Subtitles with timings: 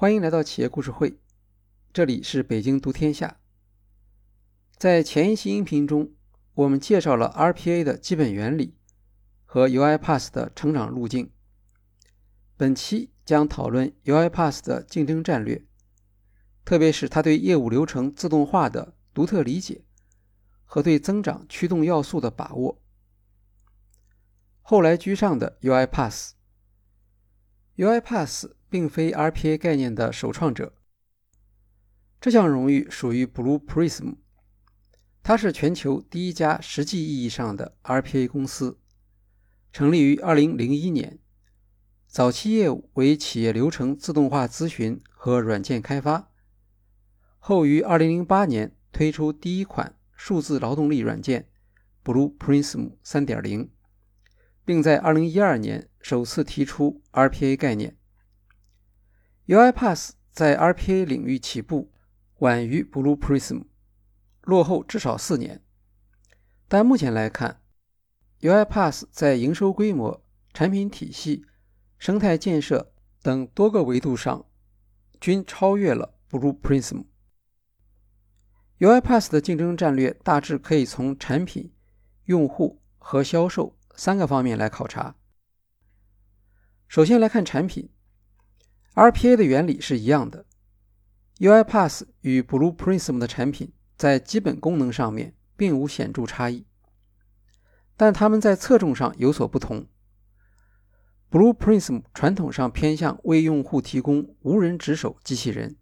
[0.00, 1.18] 欢迎来到企业故事会，
[1.92, 3.38] 这里是北京读天下。
[4.78, 6.14] 在前一期音频中，
[6.54, 8.78] 我们介绍了 RPA 的基本原理
[9.44, 11.30] 和 UiPath 的成长路径。
[12.56, 15.66] 本期将讨论 UiPath 的竞争战略，
[16.64, 19.84] 特别是它对业务流程自动化的独特理解
[20.64, 22.80] 和对增长驱动要素的把握。
[24.62, 28.52] 后来居上的 UiPath，UiPath。
[28.70, 30.72] 并非 RPA 概念的首创者。
[32.20, 34.16] 这项荣誉属于 Blue Prism，
[35.22, 38.78] 它是全球第一家实际意义上的 RPA 公司，
[39.72, 41.18] 成立于2001年，
[42.06, 46.30] 早期业务为企业流程自动化咨询和软件开发，
[47.38, 51.48] 后于2008年推出第一款数字劳动力软件
[52.04, 53.68] Blue Prism 3.0，
[54.64, 57.96] 并在2012年首次提出 RPA 概念。
[59.50, 61.90] UiPath 在 RPA 领域起步
[62.38, 63.64] 晚于 Blue Prism，
[64.42, 65.60] 落后至少四年。
[66.68, 67.60] 但目前来看
[68.42, 71.44] ，UiPath 在营收规模、产品体系、
[71.98, 72.92] 生态建设
[73.22, 74.46] 等多个维度上
[75.20, 77.06] 均超越了 Blue Prism。
[78.78, 81.74] UiPath 的竞争战略大致可以从产品、
[82.26, 85.16] 用户和销售三个方面来考察。
[86.86, 87.90] 首先来看产品。
[88.94, 90.44] RPA 的原理是一样的
[91.38, 96.66] ，UiPath 与 Blue Prism 的产品在基本功能上面并无显著差异，
[97.96, 99.86] 但它们在侧重上有所不同。
[101.30, 105.76] Blue Prism 传统上偏向为用户提供无人值守机器人，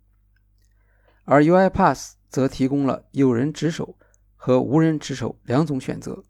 [1.25, 3.97] 而 UiPath 则提供了有人值守
[4.37, 6.23] 和无人值守两种选择，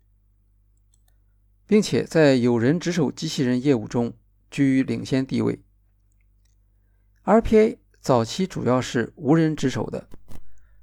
[1.66, 4.16] 并且在有人值守机器人业务中
[4.48, 5.64] 居于领先地位。
[7.28, 10.08] RPA 早期主要是无人值守的，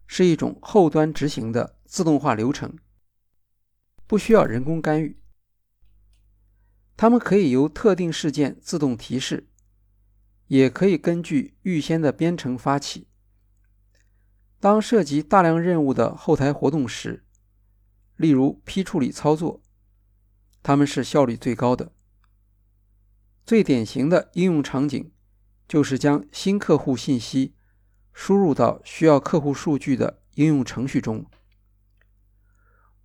[0.05, 2.77] 是一种后端执行的自动化流程，
[4.05, 5.19] 不需要人工干预。
[6.95, 9.49] 它们可以由特定事件自动提示，
[10.45, 13.07] 也可以根据预先的编程发起。
[14.59, 17.25] 当涉及大量任务的后台活动时，
[18.17, 19.63] 例如批处理操作，
[20.61, 21.91] 它们是效率最高的。
[23.43, 25.11] 最典型的应用场景。
[25.67, 27.55] 就是将新客户信息
[28.13, 31.25] 输入到需要客户数据的应用程序中。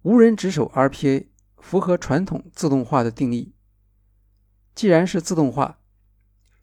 [0.03, 1.27] 无人值守 RPA
[1.59, 3.55] 符合传统自动化的定义。
[4.75, 5.81] 既然是自动化，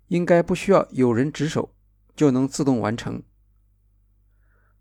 [0.07, 1.75] 应该不需要有人值守
[2.15, 3.21] 就能自动完成。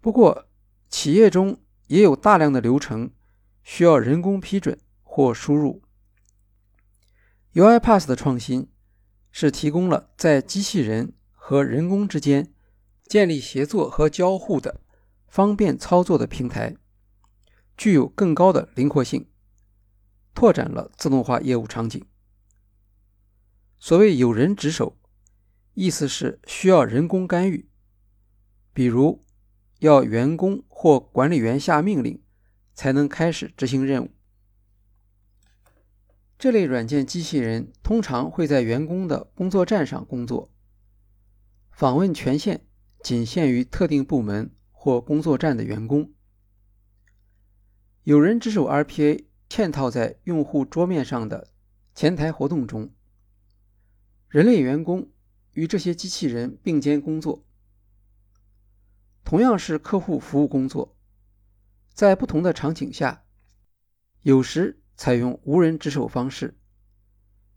[0.00, 0.48] 不过，
[0.88, 3.10] 企业中也有大量的流程
[3.62, 5.82] 需要人工批准或输入。
[7.54, 8.68] UiPath 的创新。
[9.38, 12.54] 是提供了在机器人和人工之间
[13.04, 14.80] 建立协作和交互的
[15.28, 16.74] 方便操作的平台，
[17.76, 19.28] 具有更高的灵活性，
[20.34, 22.02] 拓展了自动化业务场景。
[23.78, 24.96] 所谓有人值守，
[25.74, 27.68] 意思是需要人工干预，
[28.72, 29.22] 比如
[29.80, 32.22] 要员工或管理员下命令
[32.72, 34.15] 才能开始执行任务。
[36.38, 40.50] 这类软件机器人通常会在员工的工作站上工作，
[41.70, 42.66] 访问权限
[43.02, 46.12] 仅限于特定部门或工作站的员工。
[48.02, 51.48] 有人值守 RPA 嵌套在用户桌面上的
[51.94, 52.92] 前台活动中，
[54.28, 55.10] 人类员工
[55.52, 57.46] 与这些机器人并肩工作。
[59.24, 60.94] 同样是客户服务工作，
[61.94, 63.24] 在不同的场景下，
[64.20, 64.82] 有时。
[64.96, 66.56] 采用无人值守方式，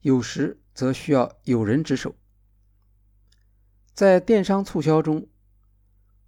[0.01, 2.15] 有时则需要有人值守。
[3.93, 5.27] 在电商促销中，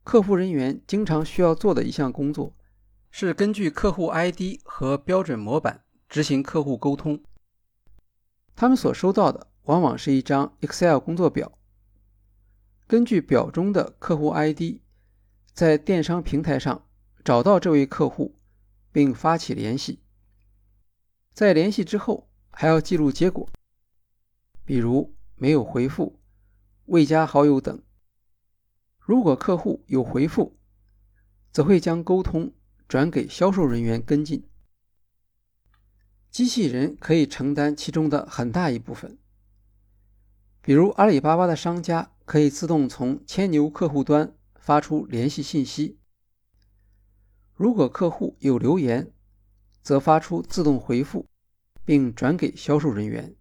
[0.03, 2.55] 客服人员经常需要做的一项工作，
[3.09, 7.23] 是根据客户 ID 和标准模板执行客户沟通。
[8.55, 11.57] 他们所收到的往往是一张 Excel 工作表，
[12.87, 14.81] 根据表中的客户 ID，
[15.53, 16.87] 在电商平台上
[17.23, 18.35] 找到这位客户，
[18.91, 20.00] 并发起联系。
[21.33, 23.49] 在联系之后，还要记录结果，
[24.65, 26.19] 比如没有回复、
[26.85, 27.81] 未加好友等。
[28.99, 30.57] 如果客户有回复，
[31.51, 32.53] 则会将沟通
[32.87, 34.47] 转给销售人员跟进。
[36.29, 39.17] 机器人可以承担其中的很大一部分，
[40.61, 45.97] 比如阿里巴巴的商家可以自动从千牛客户端发出联系信息。
[47.53, 49.11] 如果客户有留言，
[49.81, 51.27] 则发出自动回复，
[51.83, 53.35] 并转给销售人员。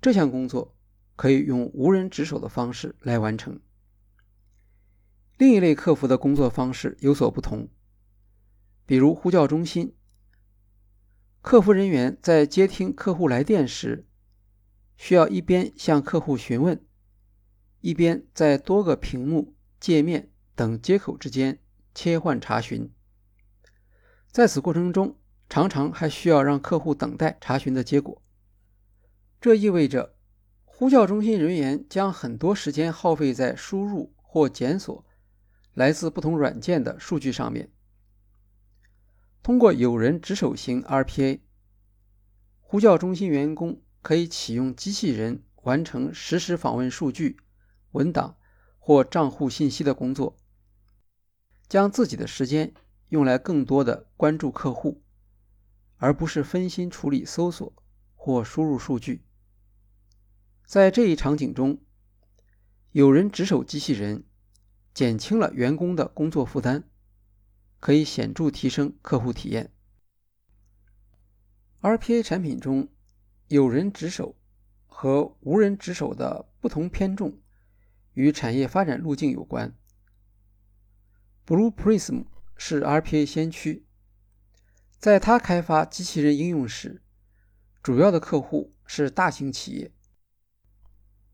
[0.00, 0.76] 这项工作
[1.16, 3.60] 可以用无人值守的方式来完成。
[5.38, 7.68] 另一类客服的工作方式有所不同，
[8.86, 9.96] 比如呼叫中心，
[11.40, 14.06] 客服人员在接听客户来电时，
[14.96, 16.86] 需要一边向客户询问，
[17.80, 21.58] 一边在多个屏幕、界面等接口之间
[21.94, 22.92] 切换查询。
[24.34, 25.16] 在此过程中，
[25.48, 28.20] 常常还需要让客户等待查询的结果。
[29.40, 30.16] 这意味着，
[30.64, 35.06] 呼叫中心人员将很多时间耗费在输入或检索。
[35.74, 37.70] 来自不同软件的数据上面，
[39.40, 41.38] 通过有人值守型 RPA，
[42.58, 47.36] 呼叫中心员工可以启用机器人完成实时访问数据、
[47.92, 48.36] 文档
[48.80, 50.36] 或账户信息的工作，
[51.68, 52.74] 将自己的时间
[53.14, 55.00] 用来更多的关注客户，
[55.98, 57.72] 而不是分心处理搜索
[58.16, 59.24] 或输入数据。
[60.66, 61.78] 在这一场景中，
[62.90, 64.24] 有人值守机器人。
[64.92, 66.84] 减轻了员工的工作负担，
[67.80, 69.72] 可以显著提升客户体验。
[71.80, 72.88] RPA 产品中
[73.48, 74.36] 有人值守
[74.86, 77.40] 和无人值守的不同偏重
[78.12, 79.76] 与产业发展路径有关。
[81.44, 82.26] Blue Prism
[82.66, 83.84] 是 RPA 先驱，
[84.98, 87.02] 在他开发机器人应用时，
[87.82, 89.92] 主要的客户是大型企业，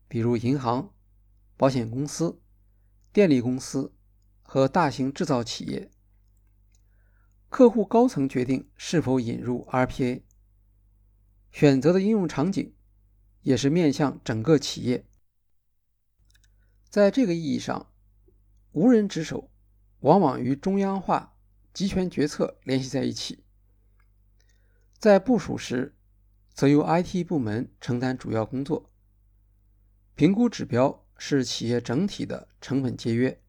[0.09, 0.93] 比如银行、
[1.55, 2.41] 保险公司。
[3.13, 3.95] 电力公司
[4.41, 5.89] 和大型制造企业
[7.49, 10.23] 客户高层决定是否引入 RPA，
[11.49, 12.75] 选择的应用场景
[13.41, 15.05] 也是面向整个企业。
[16.89, 17.93] 在这个意义上，
[18.71, 19.50] 无人值守
[20.01, 21.35] 往往与中央化
[21.73, 23.43] 集权决策联系在一起，
[24.99, 25.95] 在部署时
[26.53, 28.91] 则由 IT 部门承担主要工作，
[30.13, 30.99] 评估指标。
[31.23, 33.39] 是企业整体的成本节约，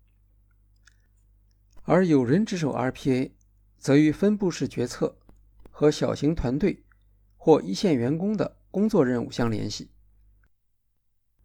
[1.85, 3.33] 而有人值守 RPA，
[3.79, 5.19] 则与分布式决策
[5.71, 6.85] 和小型团队
[7.39, 9.91] 或一线员工的工作任务相联系，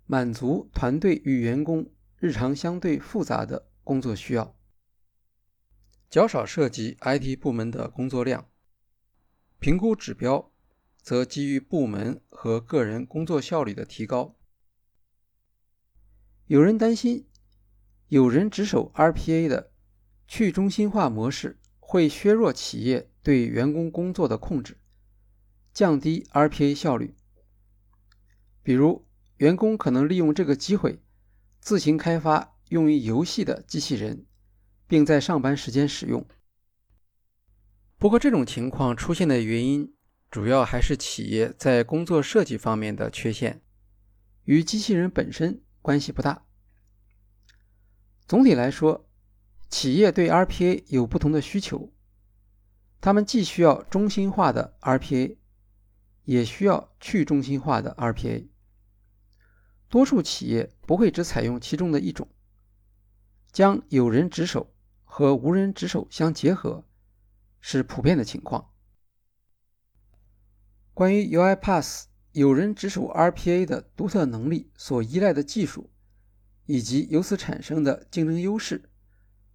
[0.05, 4.56] 满足团队与员工日常相对复杂的工作需要，
[6.09, 8.49] 较少涉及 IT 部门的工作量。
[9.59, 10.51] 评估指标
[11.01, 14.35] 则基于部门和个人工作效率的提高。
[16.45, 17.27] 有人担心，
[18.07, 19.71] 有人值守 RPA 的
[20.27, 24.77] 去中心化模式会削弱企业对员工工作的控制，
[25.73, 27.15] 降低 RPA 效率。
[28.63, 29.05] 比如，
[29.37, 31.01] 员工可能利用这个机会
[31.59, 34.25] 自行开发用于游戏的机器人，
[34.87, 36.25] 并在上班时间使用。
[37.97, 39.93] 不过，这种情况出现的原因
[40.31, 43.61] 主要还是企业在工作设计方面的缺陷，
[44.43, 45.61] 与机器人本身。
[45.79, 46.45] 关系不大。
[48.27, 49.09] 总体来说，
[49.69, 51.93] 企业对 RPA 有不同的需求，
[52.99, 55.37] 他们既需要中心化的 RPA，
[56.25, 58.49] 也需要去中心化的 RPA。
[59.87, 62.27] 多数企业不会只采用其中的一种，
[63.53, 64.75] 将有人值守
[65.17, 66.85] 和无人值守相结合
[67.59, 68.69] 是普遍的情况。
[70.93, 72.03] 关于 UiPath。
[72.33, 75.89] 有人值守 RPA 的独特能力所依赖的技术，
[76.67, 78.91] 以及由此产生的竞争优势，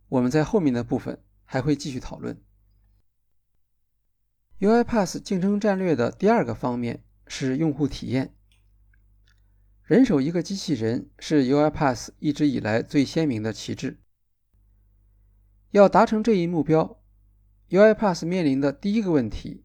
[0.08, 2.42] 我们在后面的部分还会继续讨论。
[4.58, 8.34] UiPath 竞争战略的第二个方面是用户体验。
[9.84, 14.01] 人手一个机器人是 UiPath 一直以来最鲜明的旗帜。
[15.72, 17.02] 要达成这一目标
[17.68, 19.64] ，UiPath 面临的第一个问题。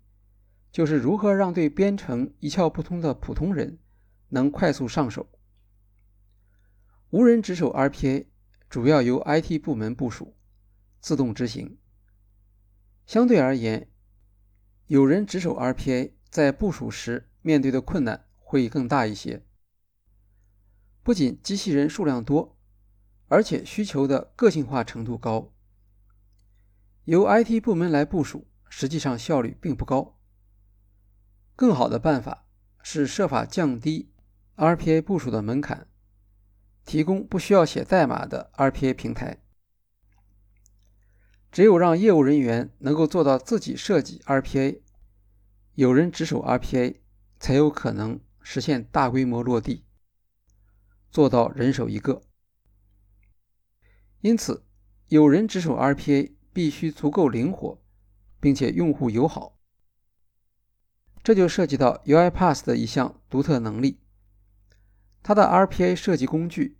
[0.69, 3.79] 就是如何让对编程一窍不通的普通人
[4.29, 5.27] 能快速上手。
[7.09, 8.27] 无人值守 RPA
[8.69, 10.35] 主要由 IT 部门部署，
[10.99, 11.77] 自动执行。
[13.05, 13.89] 相对而言，
[14.85, 19.43] 有人值守 RPA 在部署时面对的困难会更大一些。
[21.01, 22.57] 不仅机器人数量多，
[23.27, 25.53] 而且需求的个性化程度高。
[27.07, 30.19] 由 IT 部门来部署，实际上效率并不高。
[31.55, 32.45] 更好的办法
[32.83, 34.11] 是设法降低
[34.57, 35.87] RPA 部署的门槛，
[36.83, 39.41] 提供不需要写代码的 RPA 平台。
[41.49, 44.81] 只有让业务人员能够做到自己设计 RPA，
[45.75, 46.99] 有人值守 RPA，
[47.39, 49.85] 才有可能实现大规模落地，
[51.09, 52.21] 做到人手一个。
[54.19, 54.65] 因此，
[55.07, 57.79] 有人值守 RPA 必须足够灵活，
[58.39, 59.59] 并且用户友好。
[61.21, 63.99] 这就涉及到 UiPath 的一项独特能力，
[65.21, 66.79] 它的 RPA 设计工具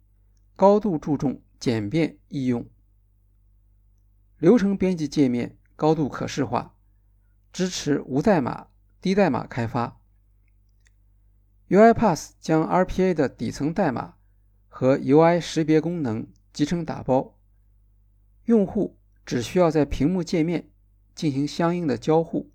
[0.56, 2.68] 高度注重简便易用，
[4.40, 6.76] 流程编辑界面高度可视化，
[7.54, 8.70] 支持无代码、
[9.00, 10.02] 低代码开发。
[11.70, 14.16] UiPath 将 RPA 的底层代码
[14.70, 17.38] 和 UI 识别功能集成打包，
[18.46, 18.97] 用户
[19.28, 20.70] 只需要在屏幕界面
[21.14, 22.50] 进行相应的交互，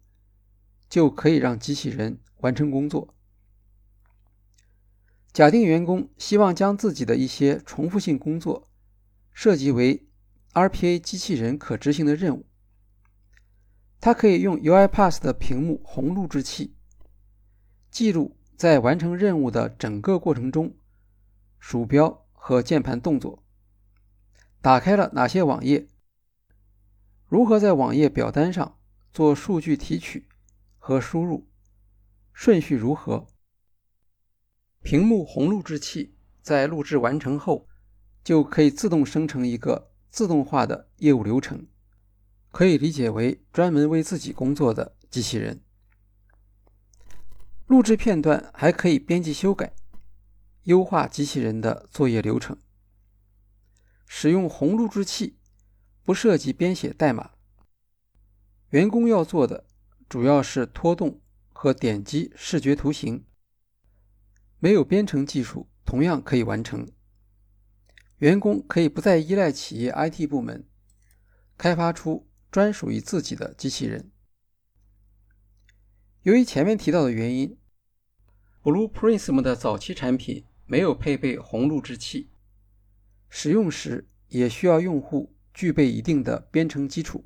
[0.88, 3.14] 就可以让机器人完成工作。
[5.32, 8.68] 假定员工希望将自己的一些重复性工作
[9.32, 10.08] 设计为
[10.54, 12.46] RPA 机器人可执行的任务，
[14.00, 16.74] 他可以用 UiPath 的屏幕红录制器
[17.90, 18.36] 记录。
[18.54, 20.76] 在完成任务的整个过程中，
[21.58, 23.42] 鼠标和键盘动作，
[24.60, 25.88] 打开了哪些网页，
[27.32, 28.78] 如何在网页表单上
[29.10, 30.28] 做数据提取
[30.76, 31.48] 和输入，
[32.34, 33.26] 顺序如何？
[34.82, 37.66] 屏幕红录制器在录制完成后，
[38.22, 41.66] 就可以自动生成一个自动化的业务流程，
[42.50, 45.62] 可以理解为专门为自己工作的机器人。
[47.64, 49.72] 录制片段还可以编辑修改，
[50.64, 52.58] 优化机器人的作业流程。
[54.06, 55.38] 使用红录制器
[56.04, 57.32] 不涉及编写代码，
[58.70, 59.66] 员工要做的
[60.08, 61.20] 主要是拖动
[61.52, 63.24] 和点击视觉图形，
[64.58, 66.90] 没有编程技术同样可以完成。
[68.18, 70.66] 员工可以不再依赖企业 IT 部门，
[71.56, 74.10] 开发出专属于自己的机器人。
[76.22, 77.58] 由于前面提到的原因。
[78.64, 82.30] Blue Prism 的早期产品没有配备红录制器，
[83.28, 87.24] 使用时也需要用户具备一定的编程基础。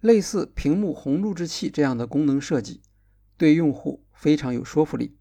[0.00, 2.82] 类似屏幕红录制器这样的功能设计，
[3.36, 5.16] 对用户非常有说服力，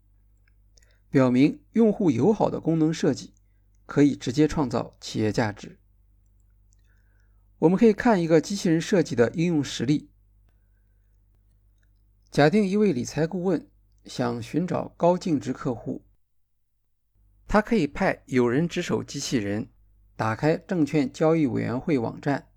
[1.09, 3.33] 表明用户友好的功能设计
[3.85, 5.79] 可以直接创造企业价值。
[7.59, 10.09] 我们可以看一个机器人设计的应用实例。
[12.29, 13.67] 假定一位理财顾问。
[14.03, 16.03] 想寻找高净值客户，
[17.47, 19.69] 他可以派有人值守机器人，
[20.21, 22.47] 打开证券交易委员会网站，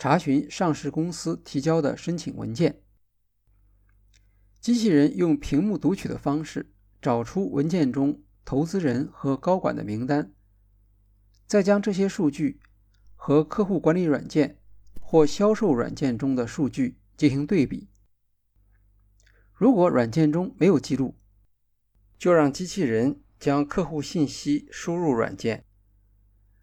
[0.00, 2.82] 查询上市公司提交的申请文件。
[4.60, 10.34] 机器人用屏幕读取的方式找出文件中投资人和高管的名单，
[11.46, 12.58] 再将这些数据
[13.14, 14.58] 和客户管理软件
[15.00, 17.88] 或销售软件中的数据进行对比。
[19.52, 21.16] 如果软件中没有记录，
[22.18, 25.64] 就让机器人将客户信息输入软件，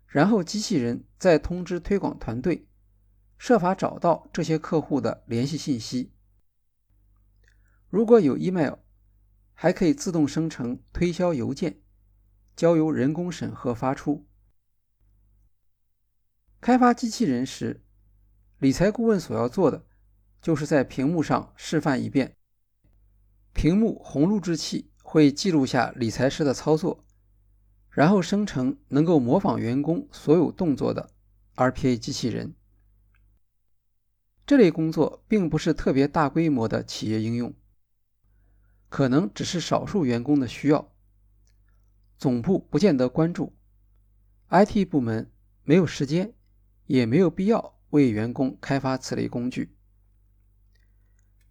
[0.10, 2.68] 然后机器人再通知推广团队，
[3.38, 6.12] 设法找到这些客户的联系信息。
[7.90, 8.80] 如果有 email，
[9.54, 11.82] 还可以自动生成推销邮件，
[12.56, 14.28] 交由人工审核发出。
[16.60, 17.86] 开发机器人时，
[18.58, 19.86] 理财顾问所要做的，
[20.42, 22.36] 就是在屏幕上示范一遍。
[23.54, 27.06] 屏幕红录制器会记录下理财师的操作，
[28.00, 31.10] 然后生成能够模仿员工所有动作的
[31.58, 32.56] RPA 机器人。
[34.48, 37.54] 这类工作并不是特别大规模的企业应用，
[38.88, 40.94] 可能只是少数员工的需要，
[42.18, 43.52] 总部不见得关注
[44.48, 45.30] ，IT 部门
[45.66, 46.34] 没有时间，
[46.86, 49.76] 也没有必要为员工开发此类工具。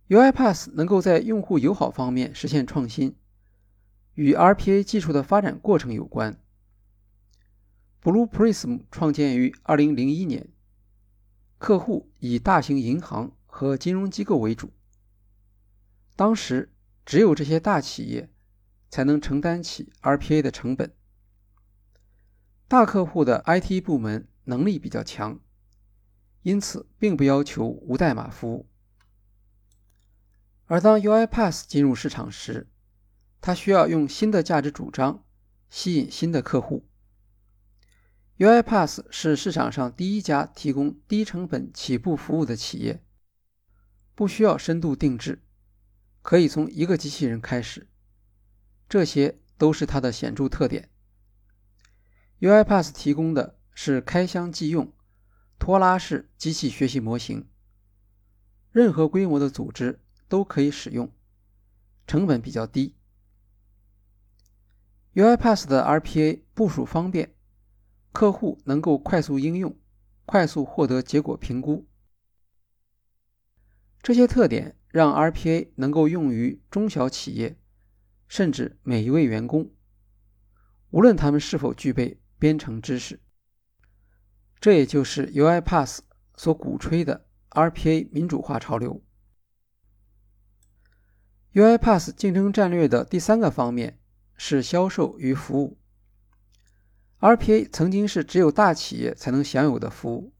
[0.08, 3.14] UiPath 能够在用户友好方面实现创新，
[4.18, 6.40] 与 RPA 技术的发展过程有关。
[8.02, 10.48] Blue Prism 创建于2001年，
[11.58, 14.72] 客户以大型银行和金融机构为主。
[16.16, 16.74] 当时
[17.06, 18.28] 只有这些大企业
[18.90, 20.92] 才能承担起 RPA 的成本，
[22.66, 25.38] 大客户的 IT 部门能力比较强，
[26.42, 28.68] 因此并不要求无代码服务。
[30.66, 32.68] 而当 UiPath 进入市场时，
[33.40, 35.24] 它需要用新的价值主张
[35.70, 36.88] 吸引新的客户。
[38.38, 43.02] UiPath 是市场上第一家提供低成本起步服务的企业，
[44.14, 45.42] 不需要深度定制，
[46.22, 47.88] 可以从一个机器人开始，
[48.88, 50.90] 这些都是它的显著特点。
[52.40, 54.92] UiPath 提供的是开箱即用、
[55.58, 57.48] 拖拉式机器学习模型，
[58.70, 60.00] 任何规模的组织。
[60.30, 61.10] 都可以使用，
[62.06, 62.97] 成本比较低。
[65.18, 67.34] UiPath 的 RPA 部署方便，
[68.12, 69.76] 客户能够快速应用，
[70.24, 71.88] 快速获得结果评估。
[74.00, 77.58] 这些特点让 RPA 能够用于中小企业，
[78.28, 79.72] 甚至每一位员工，
[80.90, 83.20] 无论他们是否具备编程知识。
[84.60, 85.98] 这也就是 UiPath
[86.36, 89.02] 所鼓吹的 RPA 民主化潮流。
[91.54, 93.98] UiPath 竞争战略的第三个方面
[94.38, 95.76] 是销售与服务。
[97.20, 100.32] RPA 曾经是只有大企业才能享有的服务，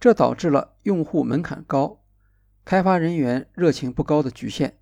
[0.00, 2.04] 这导致了用户门槛高、
[2.64, 4.78] 开发人员热情不高的局限。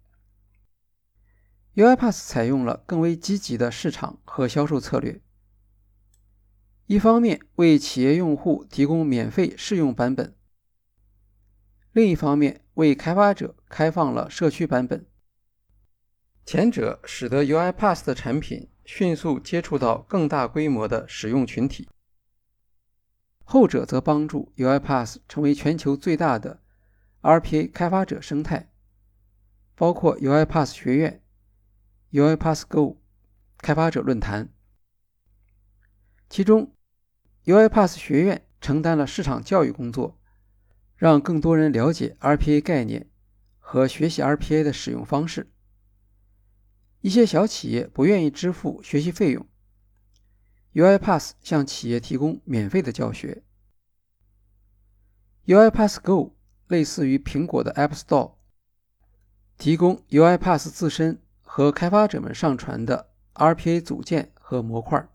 [1.75, 5.21] UiPath 采用了更为积极的市场和销售策略，
[6.87, 10.35] 一方面为企业用户提供免费试用版本，
[11.93, 15.07] 另一方面为开发者开放了社区版本。
[16.47, 18.71] 前者使得 UiPath 的产品。
[18.89, 21.89] 迅速接触到更大规模的使用群体，
[23.43, 26.63] 后者则帮助 UiPath 成为全球最大的
[27.21, 28.71] RPA 开发者生态，
[29.75, 31.21] 包括 UiPath 学院、
[32.13, 33.03] UiPath Go
[33.59, 34.51] 开发者论坛。
[36.31, 36.73] 其中
[37.47, 40.21] ，UiPath 学院承担了市场教育工作，
[40.95, 43.11] 让更多人了解 RPA 概念
[43.59, 45.51] 和学习 RPA 的使用方式。
[47.07, 49.47] 一些小企业不愿意支付学习费用
[50.75, 53.45] ，UiPath 向企业提供免费的教学。
[55.45, 56.35] UiPath Go
[56.67, 58.33] 类似于苹果的 App Store，
[59.57, 65.09] 提供 UiPath 自身和开发者们上传的 RPA 组件和模块，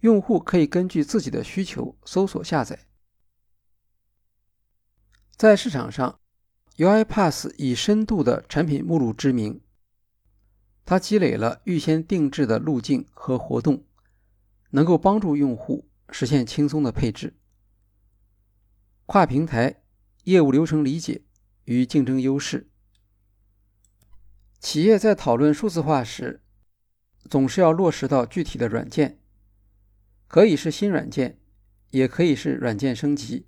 [0.00, 2.88] 用户可以根据自己的需求搜索下载。
[5.36, 6.18] 在市场上
[6.78, 9.60] ，UiPath 以深度的产品目录知名。
[10.84, 13.84] 它积累了预先定制的路径和活动，
[14.70, 17.38] 能够帮助用户实现轻松的配置。
[19.06, 19.82] 跨平台
[20.24, 21.22] 业务流程理解
[21.64, 22.70] 与竞争优势。
[24.60, 26.42] 企业在讨论数字化时，
[27.30, 29.18] 总是要落实到具体的软件，
[30.26, 31.38] 可以是新软件，
[31.90, 33.46] 也可以是软件升级。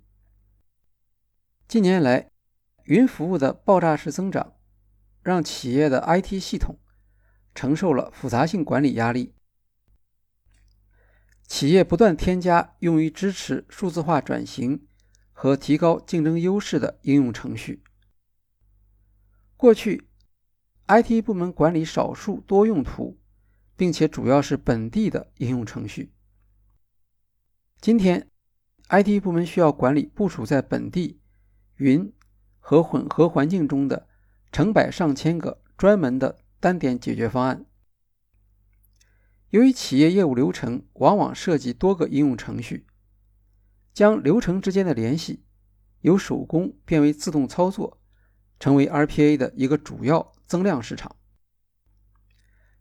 [1.67, 2.31] 近年来，
[2.85, 4.53] 云服务的爆炸式增长，
[5.21, 6.79] 让企业的 IT 系统。
[7.57, 9.33] 承受了复杂性管理压力，
[11.47, 14.85] 企业不断添加用于支持数字化转型
[15.31, 17.81] 和提高竞争优势的应用程序。
[19.55, 20.07] 过去
[20.85, 23.17] ，IT 部门管理少数多用途，
[23.75, 26.13] 并且主要是本地的应用程序。
[27.81, 28.29] 今天
[28.89, 31.19] ，IT 部门需要管理部署在本地、
[31.77, 32.13] 云
[32.59, 34.07] 和混合环境中的
[34.51, 36.37] 成百上千个专门的。
[36.59, 37.65] 单点解决方案。
[39.49, 42.85] 由于企业业务流程往往涉及多个应用程序，
[43.93, 45.45] 将流程之间的联系
[46.01, 48.01] 由手工变为自动操作，
[48.59, 51.15] 成为 RPA 的一个主要增量市场。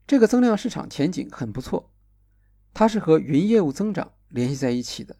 [0.06, 1.92] 这个增量市场前景很不错，
[2.74, 5.16] 它是和云业务增长联系在一起的。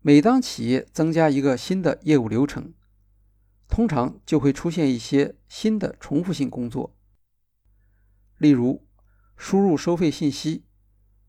[0.00, 2.74] 每当企业增加一个新的业务流程，
[3.68, 6.96] 通常就会出现一些新的重复性工作，
[8.38, 8.86] 例如
[9.36, 10.64] 输入收费信息，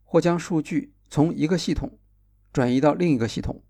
[0.03, 1.97] 或将数据从一个系统
[2.53, 3.63] 转移到另一个系统。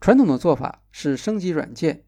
[0.00, 2.06] 传统的做法是升级软件，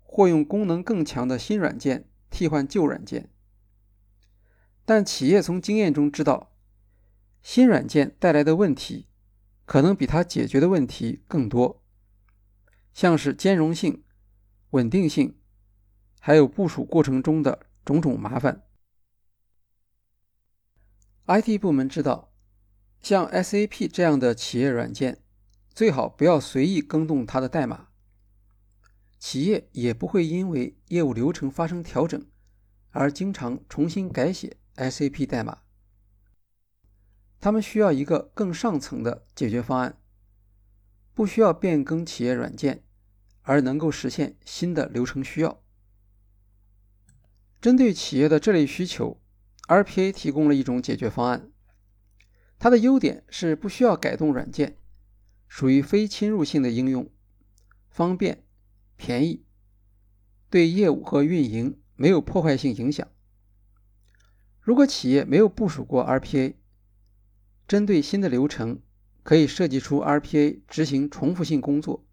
[0.00, 3.30] 或用功能更强的新软件替换旧软件。
[4.84, 6.52] 但企业从经验中知道，
[7.42, 9.08] 新软件带来的问题
[9.64, 11.82] 可能比它解决的问题更多。
[12.96, 14.02] 像是兼容性、
[14.70, 15.36] 稳定性，
[16.18, 18.62] 还有部署过程中的种种麻烦。
[21.26, 22.32] IT 部门知道，
[23.02, 25.22] 像 SAP 这样的企业软件，
[25.74, 27.88] 最好不要随意更动它的代码。
[29.18, 32.26] 企业也不会因为业务流程发生调整，
[32.92, 35.58] 而经常重新改写 SAP 代码。
[37.38, 40.00] 他们需要一个更上层的解决方案，
[41.12, 42.84] 不需要变更企业软件。
[43.46, 45.62] 而能够实现新的流程需要。
[47.60, 49.20] 针对企业的这类需求
[49.68, 51.50] ，RPA 提供了一种解决方案。
[52.58, 54.76] 它的优点是不需要改动软件，
[55.46, 57.08] 属于非侵入性的应用，
[57.88, 58.44] 方便、
[58.96, 59.44] 便宜，
[60.50, 63.06] 对业务和运营没有破坏性影响。
[64.60, 66.54] 如果企业没有部署过 RPA，
[67.68, 68.80] 针对新的流程，
[69.22, 72.05] 可以设计出 RPA 执行重复性工作。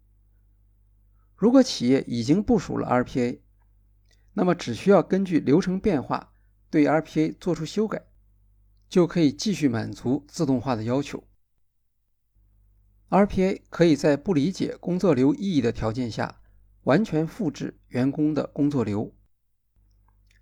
[1.36, 3.40] 如果企业已经部署了 RPA，
[4.34, 6.32] 那么只需要根据流程变化
[6.70, 8.04] 对 RPA 做出修改，
[8.88, 11.24] 就可以继续满足自动化的要求。
[13.10, 16.40] RPA 可以在不理解工作流意义的条件下，
[16.82, 19.14] 完全复制员工的工作流，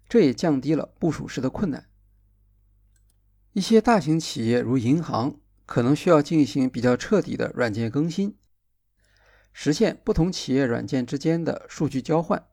[0.09, 1.89] 这也降低了部署时的困难。
[3.53, 8.37] 一些大型企业如银行、可能需要进行比较彻底的软件更新，
[9.53, 12.49] 实现不同企业软件之间的数据交换。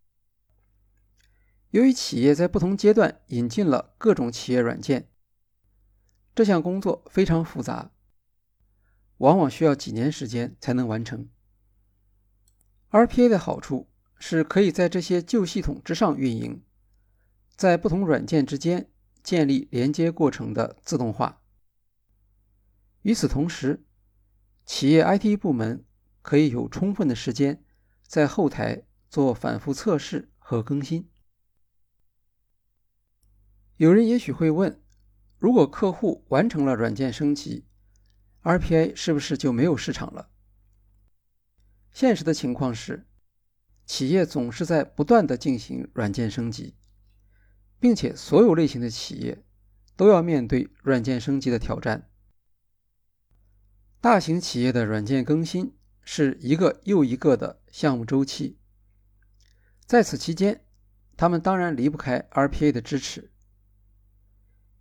[1.72, 5.10] 由于企业在不同阶段引进了各种企业软件，
[6.34, 7.92] 这项工作非常复杂，
[9.18, 11.30] 往往需要几年时间才能完成。
[12.90, 16.64] RPA 的好处是可以在这些旧系统之上运营，
[17.56, 18.90] 在不同软件之间
[19.22, 21.44] 建立连接过程的自动化。
[23.04, 23.86] 与此同时，
[24.66, 25.86] 企业 IT 部门
[26.22, 27.64] 可以有充分的时间
[28.06, 31.10] 在后台做反复测试和更新。
[33.78, 34.82] 有人也许会问：
[35.38, 37.66] 如果客户完成了软件升级
[38.44, 40.30] ，RPA 是不是就没有市场了？
[41.92, 43.08] 现实的情况是，
[43.86, 46.76] 企业总是在不断的进行软件升级，
[47.80, 49.44] 并且所有类型的企业
[49.96, 52.10] 都要面对软件升级的挑战。
[54.02, 55.74] 大型企业的软件更新
[56.12, 58.58] 是一个又一个的项目周期，
[59.86, 60.66] 在此期间，
[61.16, 63.32] 他们当然离不开 RPA 的支持。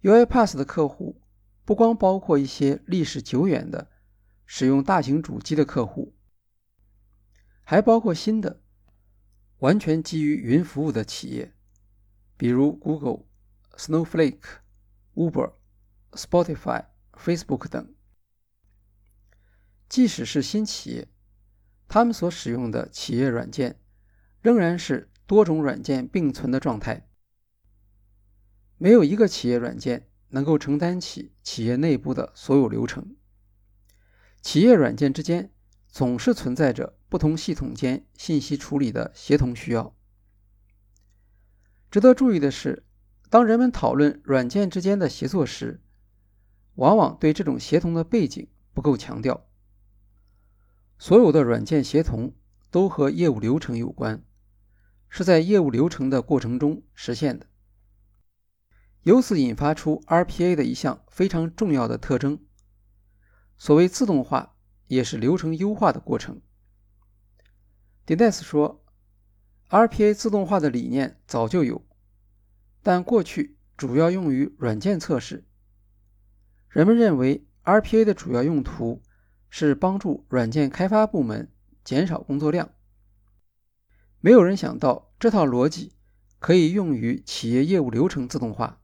[0.01, 1.21] UiPath 的客户
[1.67, 3.91] 不光包括一些历史久远的
[4.47, 6.17] 使用大型主机的客户，
[7.62, 8.62] 还包括新的
[9.59, 11.53] 完全基于云服务的企业，
[12.38, 13.27] 比如 Google、
[13.77, 14.61] Snowflake、
[15.14, 15.53] Uber、
[16.12, 17.95] Spotify、Facebook 等。
[19.91, 21.09] 即使是新企业，
[21.88, 23.81] 他们所使用的企业软件
[24.40, 27.09] 仍然是多种软件并存的状态。
[28.77, 33.16] 没有一个企业软件能够承担起企业内部的所有流程。
[34.40, 35.51] 企业软件之间
[35.88, 39.96] 总是存在着不同系统间信息处理的协同需要。
[41.90, 42.85] 值得注意的是，
[43.31, 45.83] 当人们讨论软件之间的协作时，
[46.74, 49.48] 往往对这种协同的背景不够强调。
[50.99, 52.35] 所有的软件协同
[52.71, 54.23] 都和业务流程有关，
[55.09, 57.47] 是在业务流程的过程中实现的。
[59.03, 62.45] 由此引发出 RPA 的一项非常重要的特征。
[63.57, 64.57] 所谓自动化，
[64.87, 66.43] 也是流程优化的过程。
[68.05, 68.85] d e n i s 说
[69.71, 71.87] ，RPA 自动化的理念早就有，
[72.83, 75.47] 但过去主要用于软件测试。
[76.69, 79.03] 人们认为 RPA 的主要用途
[79.51, 81.53] 是帮助软件开发部门
[81.85, 82.71] 减少工作量。
[84.21, 85.93] 没有人想到这套逻辑
[86.39, 88.81] 可以用于企业业务流程自动化。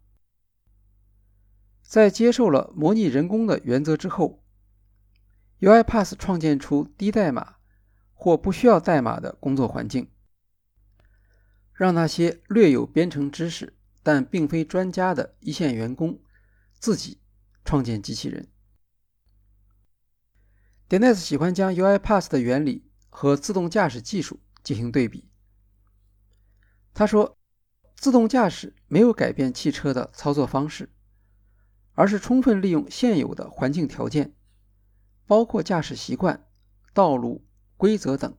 [1.83, 4.43] 在接受了模拟人工的原则之后
[5.61, 7.57] ，UiPath 创建出低代码
[8.13, 10.11] 或不需要代码的工作环境，
[11.73, 16.21] 让那些略有编程知识但并非专家的一线员工
[16.79, 17.21] 自己
[17.65, 18.49] 创建机器人。
[20.95, 25.29] Dennis 喜欢将 UiPath 的原理和自动驾驶技术进行对比。
[26.93, 27.37] 他说
[27.99, 30.95] ：“自动驾驶没有改变汽车的操作方式。”
[31.95, 34.37] 而是充分利用现有的环境条件，
[35.27, 36.47] 包括驾驶习惯、
[36.93, 37.45] 道路
[37.77, 38.37] 规则等。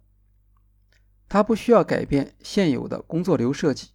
[1.28, 3.89] 它不需要改变现有的工作流设计。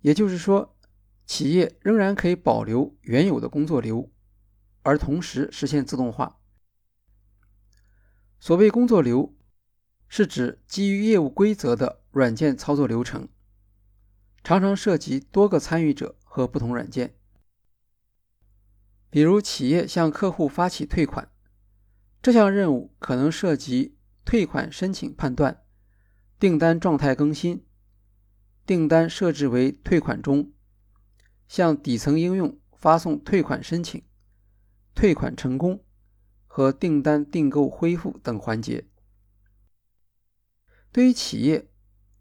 [0.00, 0.76] 也就是说，
[1.24, 4.10] 企业仍然可以保留原有的工作流，
[4.82, 6.40] 而同时实现自动化。
[8.42, 9.32] 所谓工作流，
[10.08, 13.28] 是指基于业务规则的软件操作流程，
[14.42, 17.14] 常常涉及多个参与者和不同软件。
[19.08, 21.30] 比如，企业向客户发起退款，
[22.20, 25.62] 这项任务可能涉及退款申请判断、
[26.40, 27.64] 订单状态更新、
[28.66, 30.50] 订单设置为退款中、
[31.46, 34.02] 向底层应用发送退款申请、
[34.96, 35.84] 退款成功
[36.54, 38.84] 和订单订购恢复等环节。
[40.92, 41.70] 对于企业，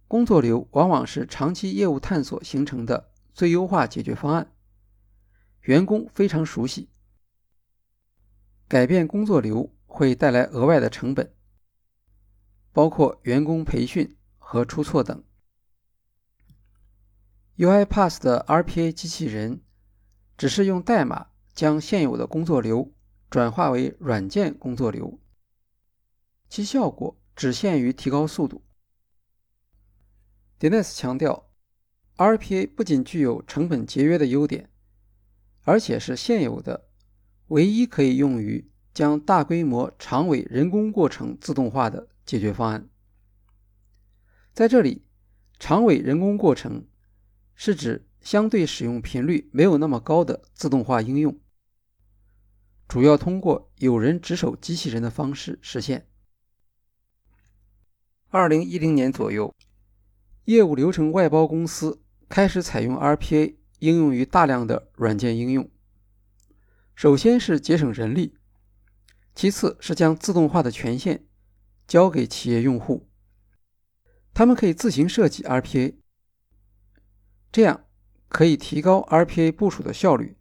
[0.08, 4.54] 工作流往往是长期业务探索形成的最优化解决方案。
[5.64, 6.90] 员工非常熟悉，
[8.70, 11.36] 改变工作流会带来额外的成本，
[12.72, 15.22] 包括员工培训和出错等。
[17.58, 19.62] UiPath 的 RPA 机器人
[20.38, 22.94] 只是用代码将现有的工作流
[23.32, 25.18] 转化为软件工作流，
[26.50, 28.62] 其效果只限于提高速度。
[30.60, 31.50] Dennis 强调
[32.18, 34.70] ，RPA 不仅具有成本节约的优点。
[35.64, 36.90] 而且是现有的
[37.48, 42.90] 唯一可以用于将大规模长尾人工过程自动化的解决方案。
[44.52, 45.06] 在这里，
[45.60, 46.88] 长尾人工过程
[47.54, 51.40] 是指相对使用频率没有那么高的自动化应用。
[52.92, 56.10] 主要通过有人值守机器人的方式实现。
[58.28, 59.56] 二零一零年左右，
[60.44, 65.72] 业务流程外包公司开始采用 RPA 应用于大量的软件应用。
[66.94, 68.36] 首先是节省人力，
[69.34, 71.26] 其次是将自动化的权限
[71.88, 73.08] 交给企业用户，
[74.34, 75.96] 他们可以自行设计 RPA，
[77.54, 77.86] 这样
[78.28, 80.36] 可以提高 RPA 部署的效率。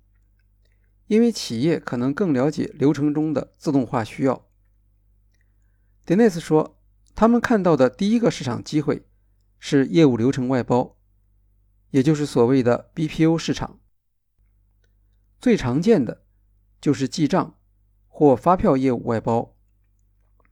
[1.11, 4.47] 因为企业可能更了解流程中的自动化需要。
[6.07, 6.81] Dennis 说，
[7.17, 9.09] 他们看到的第一个市场机会
[9.59, 10.97] 是业务流程外包，
[11.91, 13.81] 也就是所谓的 BPO 市场。
[15.41, 16.23] 最常见的
[16.81, 17.59] 就是记账
[18.07, 19.57] 或发票业务外包，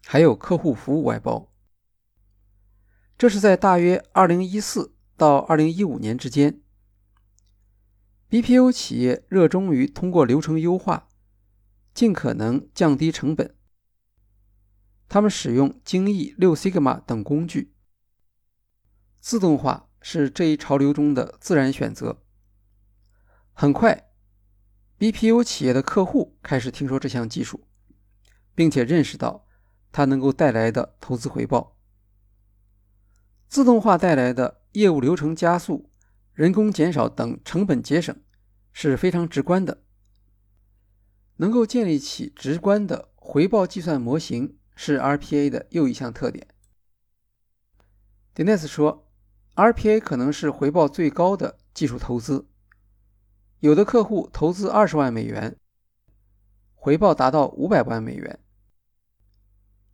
[0.04, 1.52] 还有客户服务外包。
[3.16, 6.60] 这是在大约2014到2015年之间。
[8.30, 11.08] BPO 企业热衷于通过流程优化，
[11.94, 13.54] 尽可能降低成本。
[15.08, 17.72] 他们使用精益六 Sigma 等工具。
[19.18, 22.22] 自动化是这一潮流中的自然选择。
[23.54, 24.10] 很快
[24.98, 27.66] ，BPO 企业的客户开始听说这项技术，
[28.54, 29.46] 并且认识到
[29.90, 31.78] 它能够带来的投资回报。
[33.48, 35.87] 自动化带来的业务流程加速。
[36.38, 38.16] 人工减少等成本节省
[38.70, 39.82] 是非常直观的，
[41.38, 46.46] 能够建立起直观的回报计算模型是 RPA 的又一项特点。
[48.36, 49.10] Dennis 说
[49.56, 52.46] ，RPA 可能是回报最高的技术投资，
[53.58, 55.58] 有的客户投资二十万美元，
[56.76, 58.38] 回报达到五百万美元；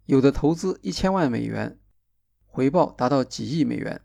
[0.04, 1.80] 有的投资一千万美元，
[2.44, 4.02] 回报达到几亿美元。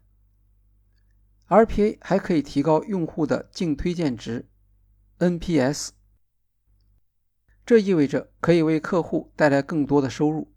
[1.49, 4.47] RPA 还可以提高用户的净推荐值
[5.17, 5.89] （NPS），
[7.65, 10.53] 这意味着可以为客户带来更多的收入。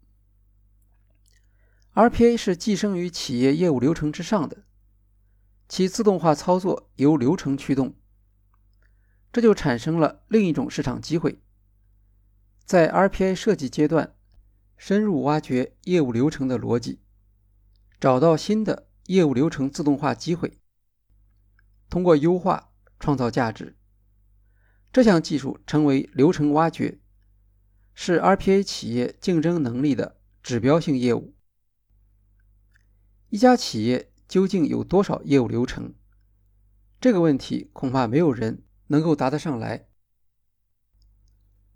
[1.95, 4.65] RPA 是寄生于企业业务流程之上的，
[5.67, 7.95] 其自动化操作由流程驱动，
[9.31, 11.41] 这就产生了另一种市场机会：
[12.65, 14.15] 在 RPA 设计阶段，
[14.77, 16.99] 深入挖掘业务流程的逻辑，
[17.99, 20.59] 找到新的业务流程自动化机会。
[21.93, 23.77] 通过优化创造价值，
[24.91, 26.99] 这项技术成为流程挖掘，
[27.93, 31.35] 是 RPA 企业竞争能力的指标性业务。
[33.29, 35.93] 一家企业究竟有多少业务流程？
[36.99, 39.87] 这个问题恐怕没有人能够答得上来。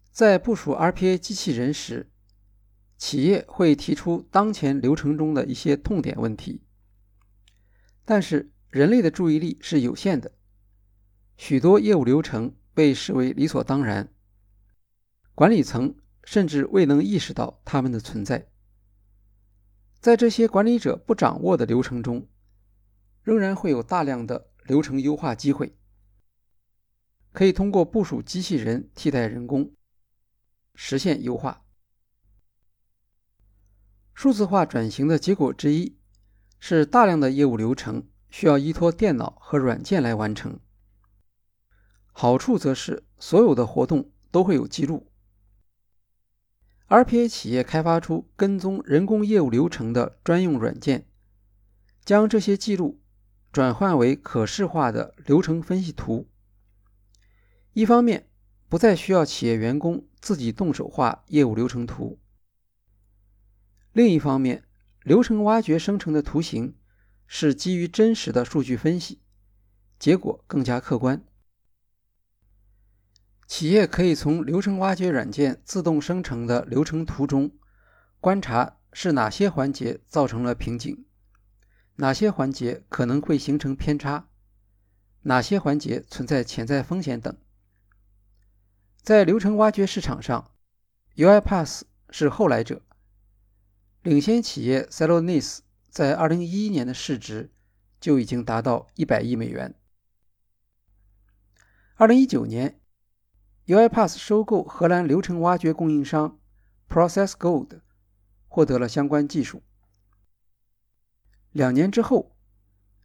[0.09, 2.11] 在部署 RPA 机器人时，
[2.97, 6.63] 企业会提出当前流程中的一些痛点问题，
[8.03, 8.51] 但是。
[8.69, 10.33] 人类的注意力是有限的，
[11.37, 14.13] 许多业务流程被视为理所当然，
[15.33, 18.49] 管理层甚至未能意识到它们的存在。
[19.99, 22.27] 在这些管理者不掌握的流程中，
[23.23, 25.77] 仍然会有大量的流程优化机会，
[27.31, 29.73] 可以通过部署机器人替代人工，
[30.75, 31.63] 实现优化。
[34.13, 35.97] 数字化转型的结果之一
[36.59, 38.07] 是大量的业务流程。
[38.29, 40.59] 需要依托电脑和软件来完成。
[42.11, 45.11] 好处则是所有的活动都会有记录。
[46.87, 51.05] RPA 企业开发出跟踪人工业务流程的专用软件，
[52.05, 53.01] 将这些记录
[53.51, 56.29] 转换为可视化的流程分析图。
[57.73, 58.29] 一方面，
[58.69, 62.17] 不再需要企业员工自己动手画业务流程图；
[63.91, 64.63] 另一方面，
[65.03, 66.76] 流程挖掘生成的图形。
[67.27, 69.21] 是基于真实的数据分析，
[69.99, 71.23] 结果更加客观。
[73.45, 77.51] 企业可以从流程挖掘软件自动生成的流程图中
[78.19, 81.05] 观察是哪些环节造成了瓶颈，
[81.95, 84.29] 哪些环节可能会形成偏差，
[85.23, 87.37] 哪些环节存在潜在风险等。
[89.01, 90.51] 在流程挖掘市场上
[91.15, 92.81] ，UiPath 是后来者，
[94.01, 95.59] 领先企业 Celonis。
[95.97, 97.51] 在二零一一年的市值
[97.99, 99.73] 就已经达到一百亿美元。
[101.95, 102.79] 二零一九年
[103.65, 106.39] ，UiPath 收购荷兰流程挖掘供应商
[106.87, 107.81] ProcessGold，
[108.47, 109.63] 获得了相关技术。
[111.51, 112.37] 两年之后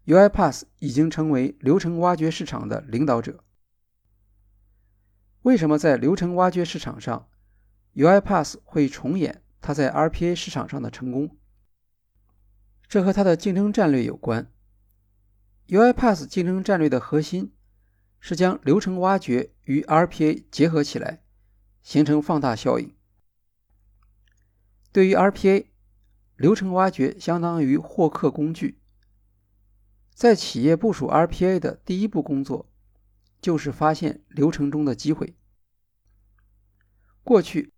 [0.05, 3.43] ，UiPath 已经成为流程挖掘市场的领导者。
[5.41, 7.31] 为什么在流程挖掘市场上
[7.95, 11.39] ，UiPath 会重演它在 RPA 市场上的成功？
[12.93, 14.53] 这和它的竞争战略有关。
[15.69, 17.55] UiPath 竞争战略的核心
[18.21, 21.23] 是将流程挖掘与 RPA 结合起来，
[21.83, 22.95] 形成放大效应。
[24.93, 25.69] 对于 RPA，
[26.37, 28.79] 流程挖掘相当于获客工具。
[30.13, 32.71] 在企业部署 RPA 的第一步工作，
[33.41, 35.35] 就是发现流程中的机会。
[37.23, 37.73] 过去，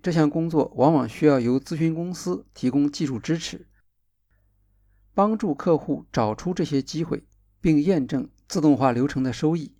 [0.00, 3.66] 这项工作往往需要由咨询公司提供技术支持，
[5.14, 7.26] 帮助客户找出这些机会，
[7.60, 9.74] 并验证自动化流程的收益。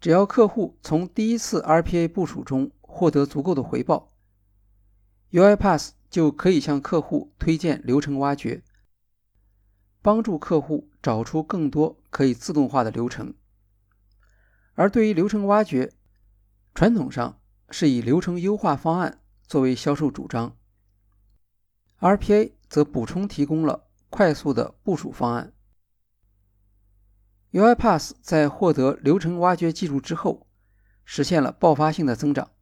[0.00, 4.08] 只要客户从第一次 RPA 部署中获得足够的回报
[5.32, 8.62] ，UiPath 就可以向客户推荐流程挖掘。
[10.02, 13.34] 帮助客户找出更多可以自动化的流程，
[14.72, 15.92] 而对于流程挖掘，
[16.74, 20.56] 传统上是以流程优化方案作为销售主张
[21.98, 25.52] ，RPA 则补充提供了快速的部署方案。
[27.52, 30.46] UiPath 在获得流程挖掘技术之后，
[31.04, 32.52] 实现了爆发性的增长。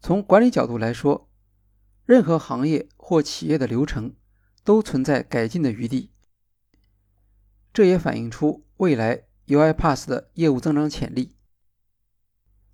[0.00, 1.30] 从管理角度来说，
[2.04, 4.16] 任何行业或企业的流程。
[4.64, 6.10] 都存在改进的余地，
[7.72, 11.36] 这也反映出未来 UiPath 的业务增长潜力。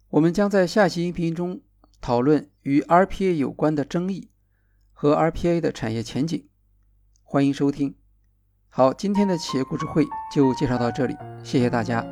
[0.08, 1.60] 我们将在下期音频中
[2.00, 4.30] 讨论与 RPA 有关的争议
[5.02, 6.46] 和 RPA 的产业前景。
[7.24, 7.96] 欢迎收听。
[8.68, 12.06] 好，今天的企业故事会就介绍到这里，谢谢大家。